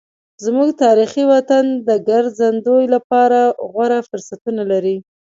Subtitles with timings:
[0.45, 3.39] زموږ تاریخي وطن د ګرځندوی لپاره
[3.71, 4.97] غوره فرصتونه لري.